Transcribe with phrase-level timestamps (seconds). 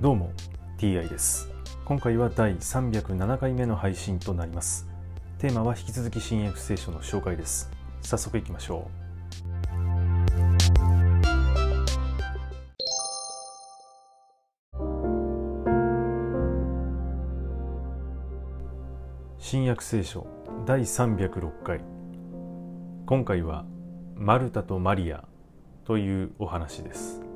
[0.00, 0.30] どうも
[0.78, 1.50] TI です。
[1.84, 4.86] 今回は第307回目の配信となります。
[5.38, 7.68] テーマは引き続き新約聖書の紹介です。
[8.00, 9.08] 早速いきましょう。
[19.40, 20.28] 新約聖書
[20.64, 21.80] 第306回。
[23.04, 23.64] 今回は
[24.14, 25.26] マルタとマリア
[25.84, 27.27] というお話です。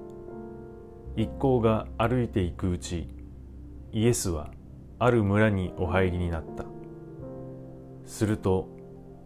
[1.16, 3.08] 一行が歩いていくうち
[3.92, 4.50] イエスは
[4.98, 6.64] ある村にお入りになった。
[8.06, 8.68] すると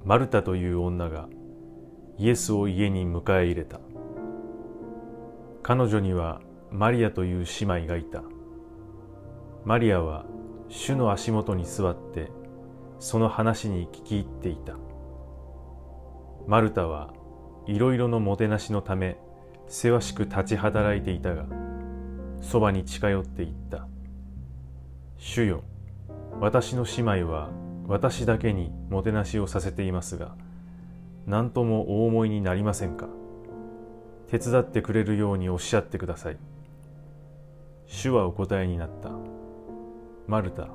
[0.04, 1.28] マルタという女が
[2.18, 3.80] イエスを家に迎え入れた。
[5.62, 8.22] 彼女にはマリアという姉妹がいた。
[9.64, 10.24] マリアは
[10.68, 12.30] 主の足元に座って
[12.98, 14.76] その話に聞き入っていた。
[16.46, 17.12] マルタは
[17.66, 19.18] いろいろのもてなしのため
[19.68, 21.46] せわしく立ち働いていたが
[22.40, 23.86] そばに近寄っていった。
[25.18, 25.62] 主よ
[26.40, 27.50] 私の姉妹は
[27.86, 30.36] 私だけにもてなしをさせていますが
[31.26, 33.08] 何ともお思いになりませんか。
[34.28, 36.36] 手伝ってくれるようにおっしゃってください。
[37.86, 39.10] 主はお答えになった。
[40.26, 40.68] マルタ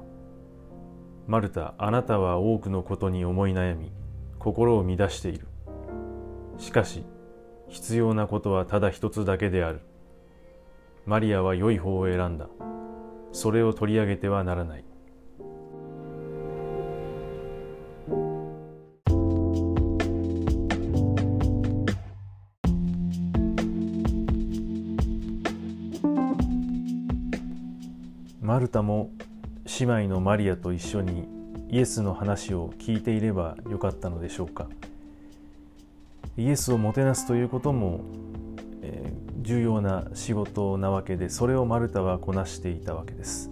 [1.28, 3.92] マルタあなたは多くのことに思い悩み
[4.40, 5.48] 心を乱している。
[6.58, 7.04] しかし
[7.68, 9.82] 必要なことはただ一つだけである。
[11.06, 12.48] マリアは良い方を選んだ。
[13.32, 14.86] それを取り上げてはならない。
[28.42, 29.10] マルタも
[29.80, 31.28] 姉妹のマリアと一緒に
[31.70, 34.68] イエスの話を聞いていればよかったのでしょうか。
[36.38, 38.02] イエスをもてなすということも
[39.42, 43.50] 重要な仕事なわけでそれをマルタはこなしていたわけです。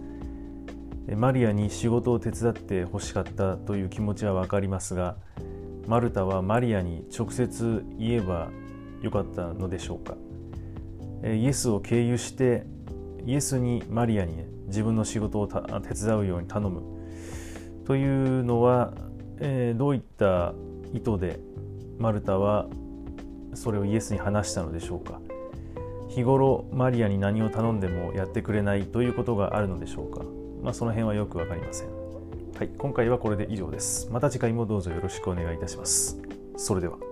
[1.15, 5.15] マリアに仕事を手伝ってほしかったという気持ちは分かりますが
[5.87, 8.49] マルタはマリアに直接言えば
[9.01, 10.15] よかったのでしょうか。
[11.23, 12.65] イエスを経由して
[13.25, 16.81] イエスにマリアに、自分の仕事を手伝うように頼む。
[17.85, 18.93] というのは、
[19.39, 20.53] え、どういった
[20.93, 21.39] 意図で
[21.97, 22.67] マルタは
[23.53, 25.19] それをイエスに話したのでしょうか。
[26.09, 30.23] 日頃マリアに何を頼んでもやってくれないということがあるのでしょうか、
[30.61, 31.87] まあ、その辺はよく分かりません。
[32.59, 34.09] はい、今回はこれで以上です。
[34.11, 36.19] また次回もどうぞよろしくお願いいたします。
[36.57, 37.08] それでは。